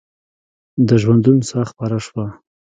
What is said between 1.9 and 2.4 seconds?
شوه